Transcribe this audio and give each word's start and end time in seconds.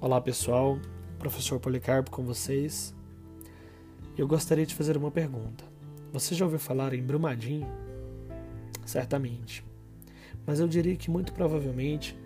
Olá 0.00 0.20
pessoal, 0.20 0.78
professor 1.18 1.58
Policarpo 1.58 2.12
com 2.12 2.22
vocês. 2.22 2.94
Eu 4.16 4.28
gostaria 4.28 4.64
de 4.64 4.72
fazer 4.72 4.96
uma 4.96 5.10
pergunta. 5.10 5.64
Você 6.12 6.36
já 6.36 6.44
ouviu 6.44 6.60
falar 6.60 6.94
em 6.94 7.02
Brumadinho? 7.02 7.66
Certamente. 8.86 9.66
Mas 10.46 10.60
eu 10.60 10.68
diria 10.68 10.94
que 10.94 11.10
muito 11.10 11.32
provavelmente 11.32 12.16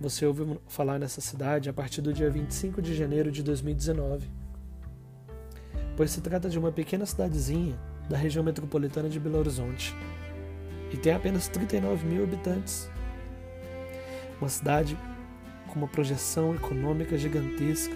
você 0.00 0.24
ouviu 0.24 0.58
falar 0.66 0.98
nessa 0.98 1.20
cidade 1.20 1.68
a 1.68 1.72
partir 1.72 2.00
do 2.00 2.14
dia 2.14 2.30
25 2.30 2.80
de 2.80 2.94
janeiro 2.94 3.30
de 3.30 3.42
2019. 3.42 4.30
Pois 5.98 6.10
se 6.10 6.22
trata 6.22 6.48
de 6.48 6.58
uma 6.58 6.72
pequena 6.72 7.04
cidadezinha 7.04 7.78
da 8.08 8.16
região 8.16 8.42
metropolitana 8.42 9.10
de 9.10 9.20
Belo 9.20 9.36
Horizonte 9.36 9.94
e 10.90 10.96
tem 10.96 11.12
apenas 11.12 11.46
39 11.46 12.06
mil 12.06 12.24
habitantes. 12.24 12.88
Uma 14.40 14.48
cidade 14.48 14.96
com 15.68 15.78
uma 15.78 15.88
projeção 15.88 16.54
econômica 16.54 17.16
gigantesca, 17.16 17.94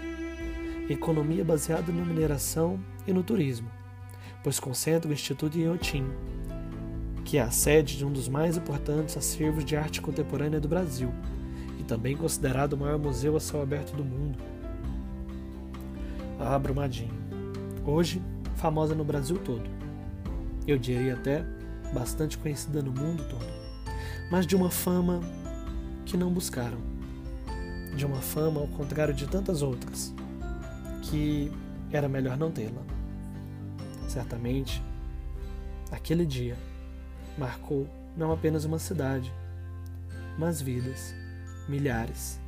economia 0.89 1.45
baseada 1.45 1.91
na 1.91 2.05
mineração 2.05 2.79
e 3.07 3.13
no 3.13 3.23
turismo, 3.23 3.69
pois 4.43 4.61
concentra 4.61 5.11
o 5.11 5.13
Instituto 5.13 5.59
Iotim, 5.59 6.07
que 7.25 7.39
é 7.39 7.43
a 7.43 7.51
sede 7.51 7.97
de 7.97 8.05
um 8.05 8.13
dos 8.13 8.29
mais 8.29 8.57
importantes 8.57 9.17
acervos 9.17 9.65
de 9.65 9.77
arte 9.77 10.01
contemporânea 10.01 10.61
do 10.61 10.69
Brasil 10.69 11.13
e 11.79 11.83
também 11.83 12.17
considerado 12.17 12.75
o 12.75 12.79
maior 12.79 12.99
museu 12.99 13.37
a 13.37 13.41
céu 13.41 13.63
aberto 13.63 13.97
do 13.97 14.05
mundo. 14.05 14.39
A 16.39 16.59
Brumadinho, 16.59 17.15
hoje 17.85 18.23
famosa 18.57 18.95
no 18.95 19.05
Brasil 19.05 19.39
todo. 19.39 19.69
Eu 20.67 20.79
diria 20.79 21.15
até 21.15 21.45
bastante 21.93 22.39
conhecida 22.39 22.83
no 22.83 22.93
mundo 22.93 23.25
todo, 23.29 23.47
mas 24.31 24.47
de 24.47 24.55
uma 24.55 24.71
fama 24.71 25.21
que 26.05 26.17
não 26.17 26.33
buscaram 26.33 26.92
de 27.95 28.07
uma 28.07 28.21
fama 28.21 28.61
ao 28.61 28.69
contrário 28.69 29.15
de 29.15 29.27
tantas 29.27 29.63
outras, 29.63 30.15
que 31.03 31.53
era 31.91 32.09
melhor 32.09 32.37
não 32.37 32.51
tê-la. 32.51 32.83
Certamente, 34.09 34.83
aquele 35.91 36.25
dia 36.25 36.57
marcou 37.37 37.87
não 38.17 38.33
apenas 38.33 38.65
uma 38.65 38.79
cidade, 38.79 39.33
mas 40.39 40.61
vidas, 40.61 41.15
milhares, 41.69 42.41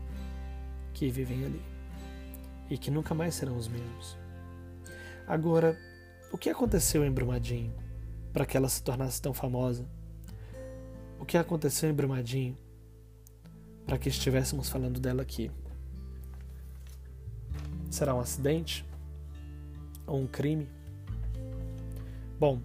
que 0.93 1.11
vivem 1.11 1.45
ali 1.45 1.63
e 2.71 2.79
que 2.79 2.91
nunca 2.91 3.15
mais 3.15 3.35
serão 3.35 3.57
os 3.57 3.69
mesmos. 3.69 4.17
Agora, 5.27 5.79
o 6.33 6.39
que 6.39 6.51
aconteceu 6.51 7.05
em 7.05 7.11
Brumadinho 7.11 7.75
para 8.33 8.47
que 8.47 8.57
ela 8.57 8.69
se 8.69 8.83
tornasse 8.83 9.21
tão 9.21 9.33
famosa? 9.33 9.87
O 11.19 11.25
que 11.25 11.39
aconteceu 11.39 11.89
em 11.89 11.95
Brumadinho 11.95 12.57
para 13.87 13.99
que 13.99 14.09
estivéssemos 14.09 14.69
falando 14.69 15.01
dela 15.01 15.23
aqui. 15.23 15.51
Será 17.91 18.15
um 18.15 18.21
acidente? 18.21 18.85
Ou 20.07 20.21
um 20.21 20.27
crime? 20.27 20.69
Bom, 22.39 22.61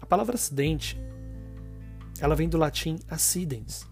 a 0.00 0.06
palavra 0.06 0.34
acidente 0.34 0.96
ela 2.20 2.36
vem 2.36 2.48
do 2.48 2.58
latim 2.58 2.98
acidens 3.08 3.86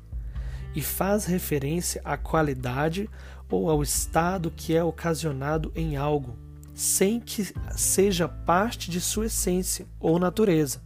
e 0.75 0.83
faz 0.83 1.25
referência 1.25 2.01
à 2.05 2.17
qualidade 2.17 3.09
ou 3.51 3.71
ao 3.71 3.83
estado 3.83 4.51
que 4.51 4.77
é 4.77 4.85
ocasionado 4.85 5.73
em 5.75 5.97
algo, 5.97 6.37
sem 6.75 7.19
que 7.19 7.53
seja 7.75 8.29
parte 8.29 8.91
de 8.91 9.01
sua 9.01 9.27
essência 9.27 9.87
ou 9.99 10.19
natureza. 10.19 10.83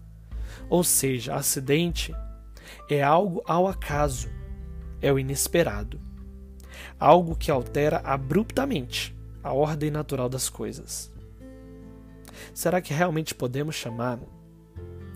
Ou 0.71 0.85
seja, 0.85 1.35
acidente 1.35 2.15
é 2.89 3.03
algo 3.03 3.43
ao 3.45 3.67
acaso, 3.67 4.29
é 5.03 5.13
o 5.13 5.19
inesperado. 5.19 6.01
Algo 6.99 7.35
que 7.35 7.51
altera 7.51 7.99
abruptamente 8.05 9.15
a 9.43 9.53
ordem 9.53 9.91
natural 9.91 10.29
das 10.29 10.49
coisas. 10.49 11.13
Será 12.55 12.81
que 12.81 12.95
realmente 12.95 13.35
podemos 13.35 13.75
chamar 13.75 14.21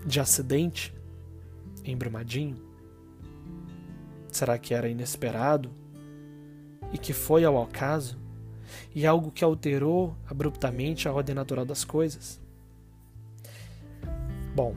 de 0.05 0.19
acidente 0.19 0.93
em 1.83 1.95
Brumadinho? 1.95 2.57
Será 4.29 4.57
que 4.57 4.73
era 4.73 4.89
inesperado 4.89 5.71
e 6.91 6.97
que 6.97 7.13
foi 7.13 7.45
ao 7.45 7.61
acaso 7.61 8.19
e 8.93 9.05
algo 9.05 9.31
que 9.31 9.43
alterou 9.43 10.15
abruptamente 10.29 11.07
a 11.07 11.13
ordem 11.13 11.33
natural 11.33 11.65
das 11.65 11.85
coisas? 11.85 12.39
Bom, 14.53 14.75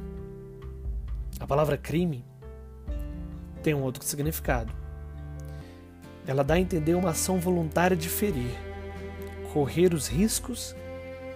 a 1.38 1.46
palavra 1.46 1.76
crime 1.76 2.24
tem 3.62 3.74
um 3.74 3.82
outro 3.82 4.04
significado. 4.04 4.79
Ela 6.26 6.44
dá 6.44 6.54
a 6.54 6.60
entender 6.60 6.94
uma 6.94 7.10
ação 7.10 7.38
voluntária 7.38 7.96
de 7.96 8.08
ferir, 8.08 8.56
correr 9.52 9.94
os 9.94 10.08
riscos 10.08 10.74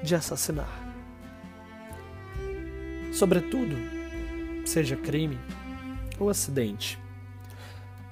de 0.03 0.15
assassinar. 0.15 0.83
Sobretudo, 3.13 3.77
seja 4.65 4.97
crime 4.97 5.39
ou 6.19 6.29
acidente, 6.29 6.99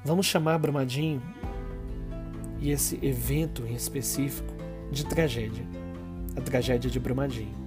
vamos 0.05 0.27
chamar 0.27 0.59
Brumadinho 0.59 1.23
e 2.61 2.71
esse 2.71 2.99
evento 3.05 3.67
em 3.67 3.75
específico 3.75 4.55
de 4.91 5.05
tragédia, 5.05 5.67
a 6.37 6.41
tragédia 6.41 6.91
de 6.91 7.01
Brumadinho. 7.01 7.63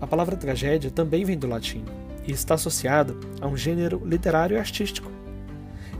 A 0.00 0.06
palavra 0.06 0.36
tragédia 0.36 0.90
também 0.90 1.24
vem 1.24 1.36
do 1.36 1.48
latim 1.48 1.84
e 2.26 2.30
está 2.30 2.54
associada 2.54 3.16
a 3.40 3.48
um 3.48 3.56
gênero 3.56 4.00
literário 4.04 4.56
e 4.56 4.60
artístico 4.60 5.10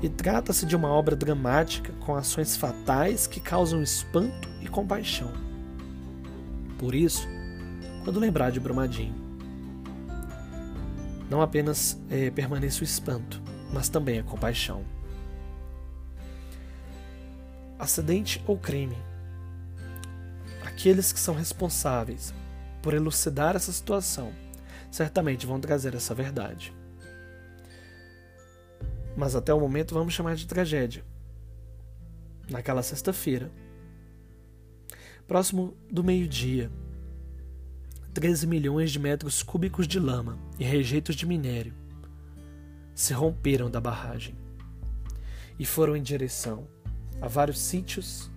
e 0.02 0.08
trata-se 0.08 0.64
de 0.64 0.76
uma 0.76 0.88
obra 0.88 1.16
dramática 1.16 1.92
com 2.00 2.14
ações 2.14 2.56
fatais 2.56 3.26
que 3.26 3.40
causam 3.40 3.82
espanto 3.82 4.48
e 4.60 4.68
compaixão. 4.68 5.32
Por 6.78 6.94
isso, 6.94 7.26
quando 8.04 8.20
lembrar 8.20 8.50
de 8.50 8.60
Brumadinho, 8.60 9.14
não 11.28 11.42
apenas 11.42 12.00
é, 12.08 12.30
permaneça 12.30 12.80
o 12.80 12.84
espanto, 12.84 13.42
mas 13.72 13.88
também 13.88 14.18
a 14.18 14.22
compaixão. 14.22 14.84
Acidente 17.78 18.42
ou 18.46 18.56
crime? 18.56 18.96
Aqueles 20.64 21.12
que 21.12 21.20
são 21.20 21.34
responsáveis 21.34 22.32
por 22.80 22.94
elucidar 22.94 23.56
essa 23.56 23.72
situação 23.72 24.32
certamente 24.90 25.46
vão 25.46 25.60
trazer 25.60 25.94
essa 25.94 26.14
verdade 26.14 26.77
mas 29.18 29.34
até 29.34 29.52
o 29.52 29.58
momento 29.58 29.94
vamos 29.94 30.14
chamar 30.14 30.36
de 30.36 30.46
tragédia. 30.46 31.04
Naquela 32.48 32.84
sexta-feira, 32.84 33.50
próximo 35.26 35.76
do 35.90 36.04
meio-dia, 36.04 36.70
13 38.14 38.46
milhões 38.46 38.92
de 38.92 38.98
metros 39.00 39.42
cúbicos 39.42 39.88
de 39.88 39.98
lama 39.98 40.38
e 40.56 40.62
rejeitos 40.62 41.16
de 41.16 41.26
minério 41.26 41.74
se 42.94 43.12
romperam 43.12 43.68
da 43.68 43.80
barragem 43.80 44.36
e 45.58 45.66
foram 45.66 45.96
em 45.96 46.02
direção 46.02 46.68
a 47.20 47.26
vários 47.26 47.58
sítios, 47.58 48.30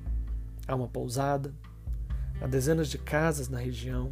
a 0.68 0.75
uma 0.75 0.88
pousada, 0.88 1.53
a 2.42 2.48
dezenas 2.48 2.90
de 2.90 2.98
casas 2.98 3.48
na 3.48 3.59
região 3.59 4.12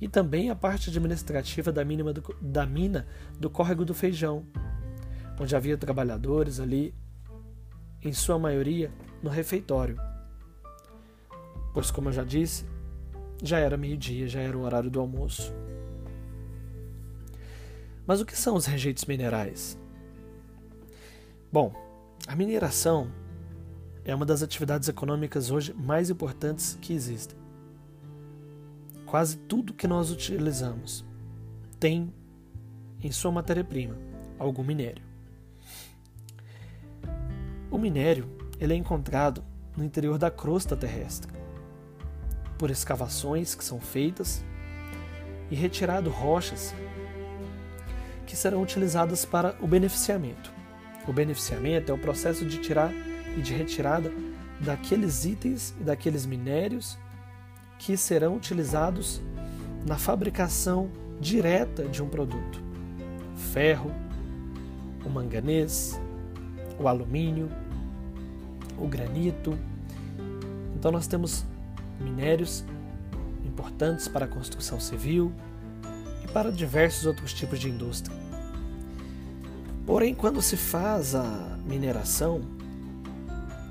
e 0.00 0.06
também 0.06 0.50
a 0.50 0.54
parte 0.54 0.88
administrativa 0.88 1.72
da, 1.72 1.82
do, 1.82 2.36
da 2.40 2.64
mina 2.64 3.08
do 3.40 3.50
Córrego 3.50 3.84
do 3.84 3.92
Feijão, 3.92 4.46
onde 5.38 5.54
havia 5.54 5.76
trabalhadores 5.76 6.60
ali, 6.60 6.94
em 8.02 8.12
sua 8.12 8.38
maioria 8.38 8.90
no 9.22 9.30
refeitório. 9.30 9.98
Pois, 11.74 11.90
como 11.90 12.08
eu 12.08 12.12
já 12.12 12.24
disse, 12.24 12.64
já 13.42 13.58
era 13.58 13.76
meio-dia, 13.76 14.28
já 14.28 14.40
era 14.40 14.56
o 14.56 14.62
horário 14.62 14.90
do 14.90 15.00
almoço. 15.00 15.52
Mas 18.06 18.20
o 18.20 18.26
que 18.26 18.36
são 18.36 18.54
os 18.54 18.66
rejeitos 18.66 19.04
minerais? 19.04 19.78
Bom, 21.52 21.74
a 22.26 22.36
mineração 22.36 23.10
é 24.04 24.14
uma 24.14 24.24
das 24.24 24.42
atividades 24.42 24.88
econômicas 24.88 25.50
hoje 25.50 25.74
mais 25.74 26.08
importantes 26.08 26.78
que 26.80 26.92
existem. 26.92 27.36
Quase 29.04 29.36
tudo 29.36 29.74
que 29.74 29.86
nós 29.86 30.10
utilizamos 30.10 31.04
tem 31.78 32.12
em 33.02 33.10
sua 33.10 33.32
matéria-prima 33.32 33.96
algum 34.38 34.62
minério. 34.62 35.04
O 37.70 37.78
minério 37.78 38.28
ele 38.60 38.72
é 38.72 38.76
encontrado 38.76 39.42
no 39.76 39.84
interior 39.84 40.18
da 40.18 40.30
crosta 40.30 40.76
terrestre, 40.76 41.32
por 42.56 42.70
escavações 42.70 43.54
que 43.54 43.64
são 43.64 43.80
feitas 43.80 44.44
e 45.50 45.54
retirado 45.54 46.10
rochas 46.10 46.74
que 48.26 48.36
serão 48.36 48.62
utilizadas 48.62 49.24
para 49.24 49.56
o 49.60 49.66
beneficiamento. 49.66 50.52
O 51.06 51.12
beneficiamento 51.12 51.92
é 51.92 51.94
o 51.94 51.98
processo 51.98 52.44
de 52.44 52.58
tirar 52.58 52.92
e 53.36 53.40
de 53.40 53.52
retirada 53.52 54.12
daqueles 54.60 55.24
itens 55.24 55.74
e 55.80 55.84
daqueles 55.84 56.24
minérios 56.24 56.98
que 57.78 57.96
serão 57.96 58.36
utilizados 58.36 59.20
na 59.86 59.96
fabricação 59.96 60.90
direta 61.20 61.84
de 61.84 62.02
um 62.02 62.08
produto. 62.08 62.64
ferro, 63.52 63.92
o 65.04 65.10
manganês, 65.10 66.00
o 66.78 66.88
alumínio, 66.88 67.50
o 68.78 68.86
granito. 68.86 69.58
Então 70.74 70.90
nós 70.90 71.06
temos 71.06 71.44
minérios 72.00 72.64
importantes 73.44 74.08
para 74.08 74.26
a 74.26 74.28
construção 74.28 74.78
civil 74.78 75.32
e 76.24 76.28
para 76.28 76.52
diversos 76.52 77.06
outros 77.06 77.32
tipos 77.32 77.58
de 77.58 77.70
indústria. 77.70 78.16
Porém, 79.86 80.14
quando 80.14 80.42
se 80.42 80.56
faz 80.56 81.14
a 81.14 81.58
mineração, 81.64 82.40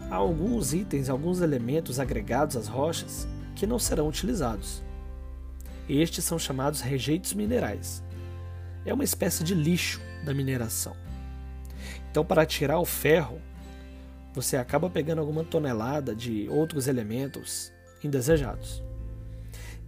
há 0.10 0.16
alguns 0.16 0.74
itens, 0.74 1.10
alguns 1.10 1.42
elementos 1.42 2.00
agregados 2.00 2.56
às 2.56 2.68
rochas 2.68 3.28
que 3.54 3.68
não 3.68 3.78
serão 3.78 4.07
utilizados. 4.07 4.81
Estes 5.88 6.24
são 6.24 6.40
chamados 6.40 6.81
rejeitos 6.81 7.34
minerais. 7.34 8.02
É 8.86 8.94
uma 8.94 9.04
espécie 9.04 9.44
de 9.44 9.54
lixo 9.54 10.02
da 10.24 10.34
mineração. 10.34 11.05
Então, 12.16 12.24
para 12.24 12.46
tirar 12.46 12.80
o 12.80 12.86
ferro, 12.86 13.42
você 14.34 14.56
acaba 14.56 14.90
pegando 14.90 15.20
alguma 15.20 15.44
tonelada 15.44 16.16
de 16.16 16.48
outros 16.48 16.88
elementos 16.88 17.74
indesejados. 18.02 18.82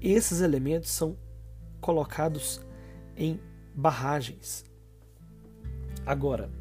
Esses 0.02 0.42
elementos 0.42 0.90
são 0.90 1.16
colocados 1.80 2.60
em 3.16 3.40
barragens. 3.74 4.66
Agora, 6.06 6.52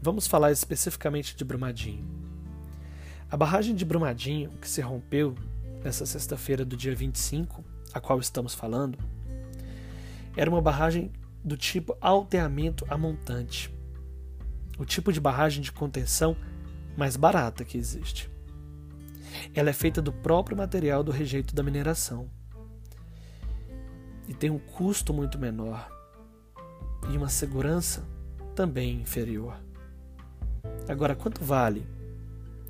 vamos 0.00 0.26
falar 0.26 0.50
especificamente 0.50 1.36
de 1.36 1.44
Brumadinho. 1.44 2.08
A 3.30 3.36
barragem 3.36 3.74
de 3.74 3.84
Brumadinho, 3.84 4.48
que 4.62 4.66
se 4.66 4.80
rompeu 4.80 5.34
nessa 5.84 6.06
sexta-feira 6.06 6.64
do 6.64 6.74
dia 6.74 6.94
25, 6.94 7.62
a 7.92 8.00
qual 8.00 8.18
estamos 8.18 8.54
falando, 8.54 8.98
era 10.34 10.48
uma 10.48 10.62
barragem 10.62 11.12
do 11.44 11.54
tipo 11.54 11.94
alteamento 12.00 12.86
a 12.88 12.96
montante, 12.96 13.78
o 14.80 14.84
tipo 14.86 15.12
de 15.12 15.20
barragem 15.20 15.62
de 15.62 15.70
contenção 15.70 16.34
mais 16.96 17.14
barata 17.14 17.66
que 17.66 17.76
existe. 17.76 18.30
Ela 19.54 19.68
é 19.68 19.74
feita 19.74 20.00
do 20.00 20.10
próprio 20.10 20.56
material 20.56 21.04
do 21.04 21.12
rejeito 21.12 21.54
da 21.54 21.62
mineração 21.62 22.30
e 24.26 24.32
tem 24.32 24.48
um 24.48 24.58
custo 24.58 25.12
muito 25.12 25.38
menor 25.38 25.86
e 27.12 27.16
uma 27.16 27.28
segurança 27.28 28.02
também 28.54 29.02
inferior. 29.02 29.54
Agora, 30.88 31.14
quanto 31.14 31.44
vale 31.44 31.86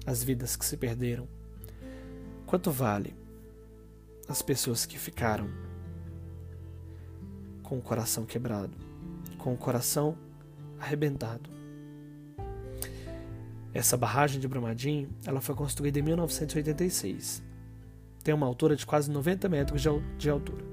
as 0.04 0.24
vidas 0.24 0.56
que 0.56 0.64
se 0.64 0.76
perderam? 0.76 1.28
Quanto 2.44 2.72
vale 2.72 3.14
as 4.28 4.42
pessoas 4.42 4.84
que 4.84 4.98
ficaram 4.98 5.48
com 7.62 7.78
o 7.78 7.82
coração 7.82 8.26
quebrado, 8.26 8.76
com 9.38 9.54
o 9.54 9.56
coração 9.56 10.18
arrebentado? 10.80 11.59
Essa 13.72 13.96
barragem 13.96 14.40
de 14.40 14.48
Brumadinho, 14.48 15.08
ela 15.24 15.40
foi 15.40 15.54
construída 15.54 15.98
em 15.98 16.02
1986. 16.02 17.42
Tem 18.22 18.34
uma 18.34 18.46
altura 18.46 18.74
de 18.74 18.84
quase 18.84 19.10
90 19.10 19.48
metros 19.48 19.82
de 20.18 20.30
altura. 20.30 20.64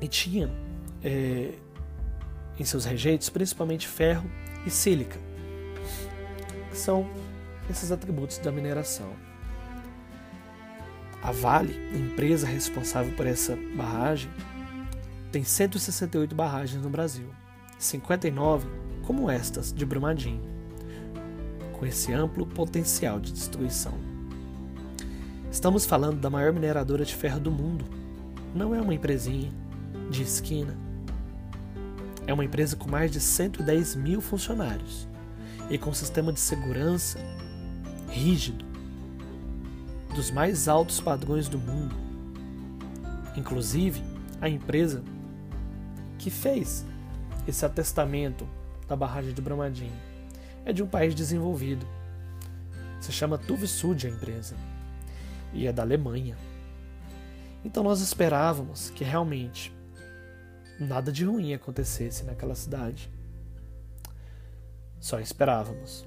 E 0.00 0.08
tinha 0.08 0.50
é, 1.02 1.54
em 2.58 2.64
seus 2.64 2.84
rejeitos 2.84 3.28
principalmente 3.28 3.86
ferro 3.86 4.28
e 4.66 4.70
sílica, 4.70 5.18
que 6.70 6.76
são 6.76 7.08
esses 7.70 7.92
atributos 7.92 8.38
da 8.38 8.50
mineração. 8.50 9.10
A 11.22 11.32
Vale, 11.32 11.74
empresa 11.94 12.46
responsável 12.46 13.14
por 13.14 13.26
essa 13.26 13.56
barragem, 13.76 14.30
tem 15.30 15.44
168 15.44 16.34
barragens 16.34 16.82
no 16.82 16.90
Brasil, 16.90 17.30
59 17.78 18.66
como 19.06 19.30
estas 19.30 19.72
de 19.72 19.84
Brumadinho, 19.84 20.42
com 21.80 21.86
esse 21.86 22.12
amplo 22.12 22.44
potencial 22.46 23.18
de 23.18 23.32
destruição. 23.32 23.94
Estamos 25.50 25.86
falando 25.86 26.20
da 26.20 26.28
maior 26.28 26.52
mineradora 26.52 27.06
de 27.06 27.14
ferro 27.14 27.40
do 27.40 27.50
mundo. 27.50 27.86
Não 28.54 28.74
é 28.74 28.80
uma 28.82 28.92
empresinha 28.92 29.50
de 30.10 30.22
esquina. 30.22 30.76
É 32.26 32.34
uma 32.34 32.44
empresa 32.44 32.76
com 32.76 32.88
mais 32.88 33.10
de 33.10 33.18
110 33.18 33.94
mil 33.96 34.20
funcionários 34.20 35.08
e 35.70 35.78
com 35.78 35.88
um 35.88 35.94
sistema 35.94 36.34
de 36.34 36.38
segurança 36.38 37.18
rígido, 38.10 38.62
dos 40.14 40.30
mais 40.30 40.68
altos 40.68 41.00
padrões 41.00 41.48
do 41.48 41.58
mundo. 41.58 41.96
Inclusive, 43.34 44.02
a 44.38 44.50
empresa 44.50 45.02
que 46.18 46.28
fez 46.28 46.84
esse 47.48 47.64
atestamento 47.64 48.46
da 48.86 48.94
barragem 48.94 49.32
de 49.32 49.40
Brumadinho 49.40 50.09
é 50.64 50.72
de 50.72 50.82
um 50.82 50.86
país 50.86 51.14
desenvolvido. 51.14 51.86
Se 53.00 53.12
chama 53.12 53.38
Tuvisud 53.38 54.06
a 54.06 54.10
empresa 54.10 54.56
e 55.52 55.66
é 55.66 55.72
da 55.72 55.82
Alemanha. 55.82 56.36
Então 57.64 57.82
nós 57.82 58.00
esperávamos 58.00 58.90
que 58.90 59.04
realmente 59.04 59.72
nada 60.78 61.12
de 61.12 61.24
ruim 61.24 61.52
acontecesse 61.52 62.24
naquela 62.24 62.54
cidade. 62.54 63.10
Só 64.98 65.20
esperávamos. 65.20 66.06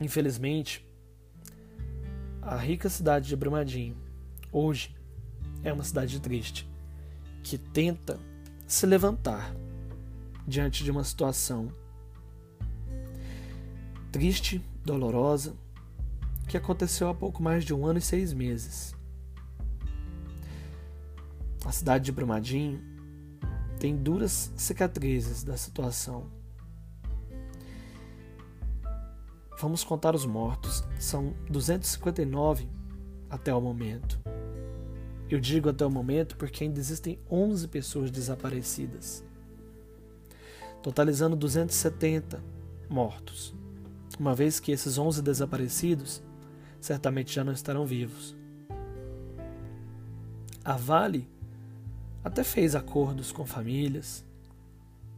Infelizmente, 0.00 0.86
a 2.40 2.56
rica 2.56 2.88
cidade 2.88 3.28
de 3.28 3.36
Brumadinho, 3.36 3.96
hoje, 4.50 4.96
é 5.62 5.72
uma 5.72 5.84
cidade 5.84 6.18
triste, 6.20 6.68
que 7.42 7.58
tenta 7.58 8.18
se 8.66 8.86
levantar 8.86 9.54
diante 10.46 10.82
de 10.82 10.90
uma 10.90 11.04
situação 11.04 11.70
triste, 14.10 14.64
dolorosa, 14.84 15.54
que 16.48 16.56
aconteceu 16.56 17.08
há 17.08 17.14
pouco 17.14 17.42
mais 17.42 17.64
de 17.64 17.72
um 17.72 17.86
ano 17.86 17.98
e 17.98 18.02
seis 18.02 18.32
meses. 18.32 18.94
A 21.64 21.72
cidade 21.72 22.04
de 22.06 22.12
Brumadinho 22.12 22.80
tem 23.78 23.96
duras 23.96 24.52
cicatrizes 24.56 25.44
da 25.44 25.56
situação. 25.56 26.26
Vamos 29.60 29.84
contar 29.84 30.14
os 30.14 30.24
mortos. 30.24 30.82
São 30.98 31.34
259 31.48 32.66
até 33.28 33.54
o 33.54 33.60
momento. 33.60 34.18
Eu 35.28 35.38
digo 35.38 35.68
até 35.68 35.86
o 35.86 35.90
momento 35.90 36.36
porque 36.36 36.64
ainda 36.64 36.80
existem 36.80 37.20
11 37.30 37.68
pessoas 37.68 38.10
desaparecidas, 38.10 39.24
totalizando 40.82 41.36
270 41.36 42.42
mortos, 42.88 43.54
uma 44.20 44.34
vez 44.34 44.60
que 44.60 44.70
esses 44.70 44.98
11 44.98 45.22
desaparecidos 45.22 46.22
certamente 46.78 47.34
já 47.34 47.42
não 47.42 47.54
estarão 47.54 47.86
vivos. 47.86 48.36
A 50.62 50.76
Vale 50.76 51.26
até 52.22 52.44
fez 52.44 52.74
acordos 52.74 53.32
com 53.32 53.46
famílias, 53.46 54.22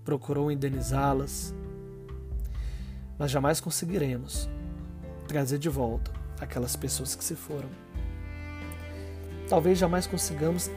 procurou 0.05 0.53
indenizá-las, 0.53 1.53
mas 3.19 3.33
jamais 3.33 3.61
conseguiremos 3.61 4.49
trazer 5.27 5.59
de 5.59 5.69
volta 5.69 6.13
aquelas 6.41 6.77
pessoas 6.77 7.17
que 7.17 7.25
se 7.25 7.35
foram. 7.35 7.69
Talvez 9.49 9.79
jamais 9.79 10.07
consigamos 10.07 10.71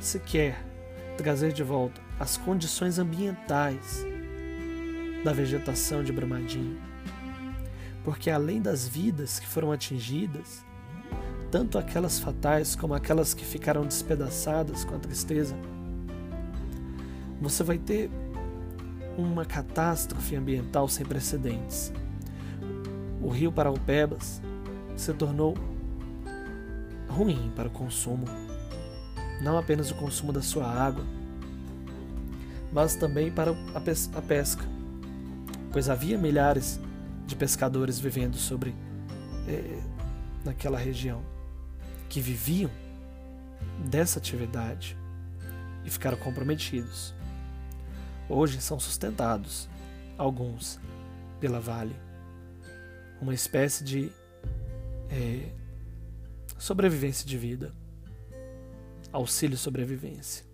sequer 0.00 0.64
trazer 1.18 1.52
de 1.52 1.62
volta 1.62 2.00
as 2.18 2.38
condições 2.38 2.98
ambientais 2.98 4.02
da 5.22 5.34
vegetação 5.34 6.02
de 6.02 6.10
Brumadinho. 6.10 6.95
Porque 8.06 8.30
além 8.30 8.62
das 8.62 8.86
vidas 8.86 9.40
que 9.40 9.48
foram 9.48 9.72
atingidas, 9.72 10.64
tanto 11.50 11.76
aquelas 11.76 12.20
fatais 12.20 12.76
como 12.76 12.94
aquelas 12.94 13.34
que 13.34 13.44
ficaram 13.44 13.84
despedaçadas 13.84 14.84
com 14.84 14.94
a 14.94 14.98
tristeza, 15.00 15.56
você 17.40 17.64
vai 17.64 17.78
ter 17.78 18.08
uma 19.18 19.44
catástrofe 19.44 20.36
ambiental 20.36 20.86
sem 20.86 21.04
precedentes. 21.04 21.92
O 23.20 23.28
rio 23.28 23.50
Paraupebas 23.50 24.40
se 24.96 25.12
tornou 25.12 25.58
ruim 27.08 27.50
para 27.56 27.66
o 27.66 27.72
consumo, 27.72 28.26
não 29.42 29.58
apenas 29.58 29.90
o 29.90 29.96
consumo 29.96 30.32
da 30.32 30.42
sua 30.42 30.64
água, 30.64 31.04
mas 32.72 32.94
também 32.94 33.32
para 33.32 33.50
a 33.74 33.80
pesca, 34.22 34.64
pois 35.72 35.88
havia 35.88 36.16
milhares 36.16 36.78
de 37.26 37.34
pescadores 37.34 37.98
vivendo 37.98 38.36
sobre 38.36 38.74
é, 39.48 39.80
naquela 40.44 40.78
região 40.78 41.22
que 42.08 42.20
viviam 42.20 42.70
dessa 43.88 44.18
atividade 44.18 44.96
e 45.84 45.90
ficaram 45.90 46.16
comprometidos. 46.16 47.14
Hoje 48.28 48.60
são 48.60 48.78
sustentados, 48.78 49.68
alguns, 50.16 50.80
pela 51.40 51.60
Vale, 51.60 51.94
uma 53.20 53.34
espécie 53.34 53.84
de 53.84 54.10
é, 55.10 55.52
sobrevivência 56.58 57.26
de 57.26 57.36
vida, 57.38 57.74
auxílio 59.12 59.56
sobrevivência. 59.56 60.44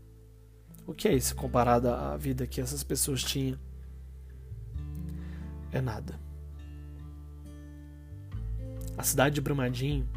O 0.87 0.93
que 0.93 1.09
é 1.09 1.14
isso 1.14 1.35
comparado 1.35 1.88
à 1.88 2.17
vida 2.17 2.47
que 2.47 2.61
essas 2.61 2.83
pessoas 2.83 3.23
tinham? 3.23 3.59
É 5.71 5.81
nada. 5.81 6.19
A 8.96 9.02
cidade 9.02 9.34
de 9.34 9.40
Brumadinho 9.40 10.08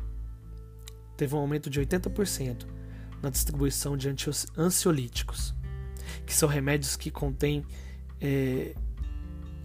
teve 1.15 1.35
um 1.35 1.39
aumento 1.39 1.69
de 1.69 1.79
80% 1.79 2.65
na 3.21 3.29
distribuição 3.29 3.95
de 3.95 4.13
ansiolíticos, 4.57 5.55
que 6.25 6.33
são 6.33 6.47
remédios 6.47 6.95
que 6.95 7.09
contêm 7.09 7.65
é, 8.21 8.75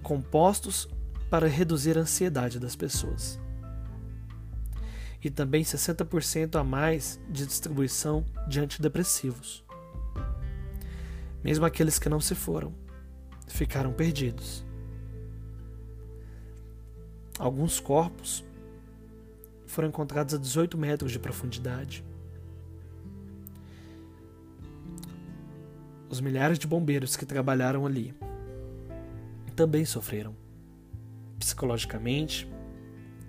compostos 0.03 0.89
para 1.29 1.47
reduzir 1.47 1.99
a 1.99 2.03
ansiedade 2.03 2.59
das 2.59 2.75
pessoas. 2.75 3.39
E 5.23 5.29
também 5.29 5.63
60% 5.63 6.57
a 6.59 6.65
mais 6.65 7.21
de 7.29 7.47
distribuição 7.47 8.25
de 8.49 8.61
antidepressivos. 8.61 9.63
Mesmo 11.45 11.65
aqueles 11.67 11.99
que 11.99 12.09
não 12.09 12.21
se 12.21 12.35
foram, 12.35 12.73
ficaram 13.47 13.93
perdidos. 13.93 14.65
Alguns 17.39 17.81
corpos 17.81 18.45
foram 19.71 19.89
encontrados 19.89 20.35
a 20.35 20.39
18 20.39 20.77
metros 20.77 21.13
de 21.13 21.19
profundidade. 21.19 22.05
Os 26.09 26.21
milhares 26.21 26.59
de 26.59 26.67
bombeiros 26.67 27.17
que 27.17 27.25
trabalharam 27.25 27.87
ali 27.87 28.15
também 29.55 29.85
sofreram, 29.85 30.35
psicologicamente 31.39 32.51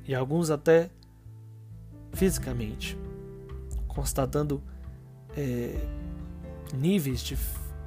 e 0.08 0.16
alguns 0.16 0.50
até 0.50 0.90
fisicamente, 2.14 2.98
constatando 3.88 4.64
é, 5.38 5.76
níveis 6.74 7.22
de 7.22 7.38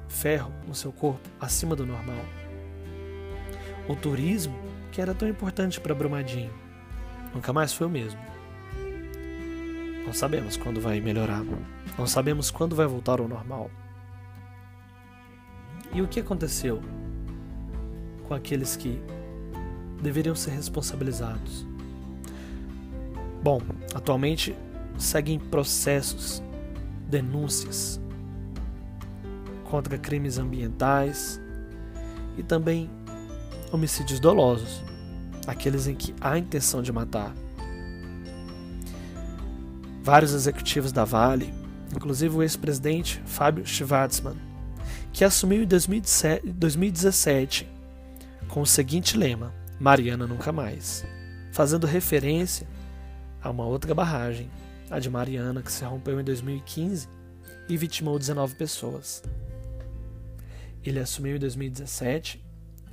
ferro 0.07 0.53
no 0.67 0.73
seu 0.73 0.91
corpo 0.91 1.27
acima 1.39 1.75
do 1.75 1.85
normal. 1.85 2.23
O 3.89 3.95
turismo, 3.95 4.55
que 4.91 5.01
era 5.01 5.13
tão 5.13 5.27
importante 5.27 5.81
para 5.81 5.93
Brumadinho, 5.93 6.53
nunca 7.33 7.51
mais 7.51 7.73
foi 7.73 7.87
o 7.87 7.89
mesmo. 7.89 8.34
Não 10.05 10.13
sabemos 10.13 10.55
quando 10.55 10.79
vai 10.79 11.01
melhorar, 11.01 11.43
não 11.97 12.05
sabemos 12.05 12.51
quando 12.51 12.75
vai 12.75 12.85
voltar 12.85 13.19
ao 13.19 13.27
normal. 13.27 13.71
E 15.91 16.01
o 16.01 16.07
que 16.07 16.19
aconteceu 16.19 16.81
com 18.27 18.33
aqueles 18.33 18.75
que 18.75 19.01
deveriam 20.01 20.35
ser 20.35 20.51
responsabilizados? 20.51 21.65
Bom, 23.41 23.61
atualmente 23.93 24.55
seguem 24.97 25.39
processos, 25.39 26.41
denúncias 27.09 27.99
contra 29.69 29.97
crimes 29.97 30.37
ambientais 30.37 31.39
e 32.37 32.43
também 32.43 32.89
homicídios 33.71 34.19
dolosos, 34.19 34.83
aqueles 35.47 35.87
em 35.87 35.95
que 35.95 36.13
há 36.21 36.37
intenção 36.37 36.81
de 36.81 36.91
matar. 36.91 37.33
Vários 40.05 40.33
executivos 40.35 40.91
da 40.91 41.03
Vale, 41.03 41.51
inclusive 41.91 42.35
o 42.35 42.43
ex-presidente 42.43 43.19
Fábio 43.25 43.65
Schwartzman, 43.65 44.35
que 45.11 45.25
assumiu 45.25 45.63
em 45.63 45.65
2017 45.65 47.67
com 48.47 48.61
o 48.61 48.67
seguinte 48.67 49.17
lema: 49.17 49.51
Mariana 49.79 50.27
nunca 50.27 50.51
mais, 50.51 51.03
fazendo 51.51 51.87
referência 51.87 52.67
a 53.41 53.49
uma 53.49 53.65
outra 53.65 53.95
barragem, 53.95 54.47
a 54.91 54.99
de 54.99 55.09
Mariana, 55.09 55.63
que 55.63 55.71
se 55.71 55.83
rompeu 55.83 56.21
em 56.21 56.23
2015 56.23 57.09
e 57.67 57.75
vitimou 57.75 58.19
19 58.19 58.53
pessoas. 58.53 59.23
Ele 60.83 60.99
assumiu 60.99 61.35
em 61.35 61.39
2017 61.39 62.45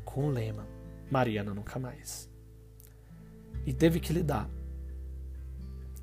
com 0.03 0.29
o 0.29 0.31
lema 0.31 0.67
Mariana 1.11 1.53
nunca 1.53 1.79
mais. 1.79 2.27
E 3.67 3.75
teve 3.75 4.01
que 4.01 4.15
lidar 4.15 4.49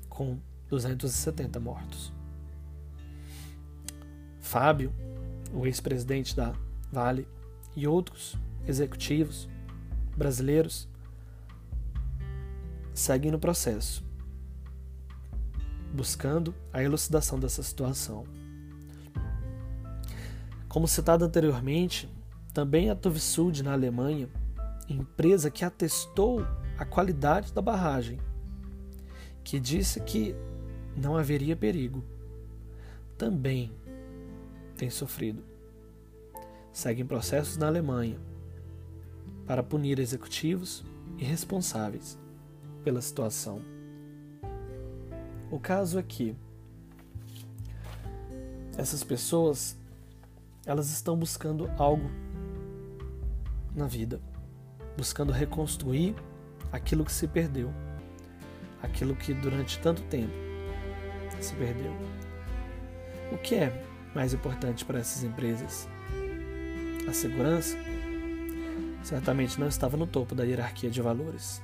com 0.08 0.38
270 0.70 1.60
mortos. 1.60 2.12
Fábio 4.40 4.92
o 5.52 5.66
ex-presidente 5.66 6.34
da 6.34 6.54
Vale 6.92 7.26
e 7.76 7.86
outros 7.86 8.36
executivos 8.66 9.48
brasileiros 10.16 10.88
seguem 12.92 13.30
no 13.30 13.38
processo, 13.38 14.04
buscando 15.92 16.54
a 16.72 16.82
elucidação 16.82 17.38
dessa 17.38 17.62
situação. 17.62 18.24
Como 20.68 20.86
citado 20.86 21.24
anteriormente, 21.24 22.08
também 22.52 22.90
a 22.90 22.94
Tovisud 22.94 23.62
na 23.62 23.72
Alemanha, 23.72 24.28
empresa 24.88 25.50
que 25.50 25.64
atestou 25.64 26.44
a 26.76 26.84
qualidade 26.84 27.52
da 27.52 27.62
barragem, 27.62 28.20
que 29.42 29.58
disse 29.58 30.00
que 30.00 30.34
não 31.00 31.16
haveria 31.16 31.56
perigo, 31.56 32.04
também 33.16 33.72
têm 34.76 34.90
sofrido. 34.90 35.42
Seguem 36.72 37.06
processos 37.06 37.56
na 37.56 37.66
Alemanha 37.66 38.18
para 39.46 39.62
punir 39.62 39.98
executivos 39.98 40.84
e 41.18 41.24
responsáveis 41.24 42.18
pela 42.84 43.00
situação. 43.00 43.62
O 45.50 45.58
caso 45.58 45.98
é 45.98 46.02
que 46.02 46.36
essas 48.76 49.02
pessoas 49.02 49.76
elas 50.64 50.90
estão 50.90 51.16
buscando 51.16 51.68
algo 51.76 52.08
na 53.74 53.86
vida, 53.86 54.20
buscando 54.96 55.32
reconstruir 55.32 56.14
aquilo 56.70 57.04
que 57.04 57.12
se 57.12 57.26
perdeu, 57.26 57.72
aquilo 58.82 59.16
que 59.16 59.34
durante 59.34 59.80
tanto 59.80 60.02
tempo 60.02 60.49
se 61.44 61.54
perdeu. 61.54 61.92
O 63.32 63.38
que 63.38 63.54
é 63.54 63.84
mais 64.14 64.34
importante 64.34 64.84
para 64.84 64.98
essas 64.98 65.22
empresas. 65.22 65.88
A 67.08 67.12
segurança 67.12 67.76
certamente 69.02 69.58
não 69.58 69.68
estava 69.68 69.96
no 69.96 70.06
topo 70.06 70.34
da 70.34 70.44
hierarquia 70.44 70.90
de 70.90 71.00
valores. 71.00 71.62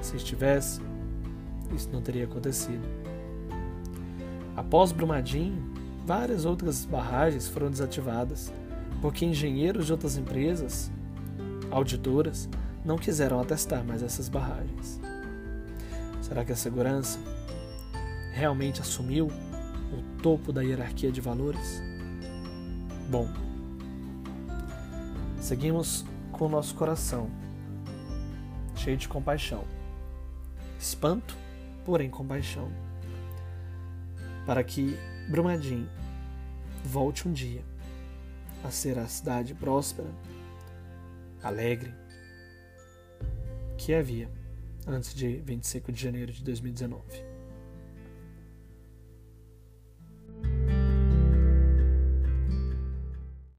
Se 0.00 0.16
estivesse, 0.16 0.80
isso 1.74 1.88
não 1.92 2.00
teria 2.00 2.24
acontecido. 2.24 2.82
Após 4.56 4.92
Brumadinho, 4.92 5.74
várias 6.06 6.44
outras 6.44 6.84
barragens 6.84 7.48
foram 7.48 7.70
desativadas 7.70 8.52
porque 9.00 9.24
engenheiros 9.24 9.86
de 9.86 9.92
outras 9.92 10.16
empresas, 10.16 10.90
auditoras, 11.70 12.48
não 12.84 12.98
quiseram 12.98 13.40
atestar 13.40 13.84
mais 13.84 14.02
essas 14.02 14.28
barragens. 14.28 15.00
Será 16.20 16.44
que 16.44 16.52
a 16.52 16.56
segurança 16.56 17.18
realmente 18.32 18.80
assumiu 18.80 19.26
o 19.26 20.22
topo 20.22 20.52
da 20.52 20.62
hierarquia 20.62 21.10
de 21.10 21.20
valores? 21.20 21.82
Bom, 23.10 23.28
seguimos 25.40 26.04
com 26.32 26.46
o 26.46 26.48
nosso 26.48 26.74
coração 26.74 27.30
cheio 28.76 28.96
de 28.96 29.08
compaixão. 29.08 29.64
Espanto, 30.78 31.36
porém 31.84 32.08
compaixão. 32.08 32.70
Para 34.46 34.64
que 34.64 34.96
Brumadinho 35.28 35.88
volte 36.84 37.28
um 37.28 37.32
dia 37.32 37.62
a 38.64 38.70
ser 38.70 38.98
a 38.98 39.06
cidade 39.06 39.54
próspera, 39.54 40.08
alegre, 41.42 41.94
que 43.76 43.94
havia 43.94 44.30
antes 44.86 45.14
de 45.14 45.36
25 45.38 45.92
de 45.92 46.02
janeiro 46.02 46.32
de 46.32 46.42
2019. 46.42 47.29